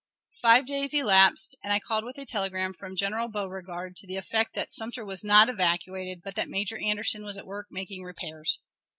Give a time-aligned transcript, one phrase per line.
[0.41, 4.55] Five days elapsed, and I called with a telegram from General Beauregard, to the effect
[4.55, 8.57] that Sumter was not evacuated, but that Major Anderson was at work making repairs.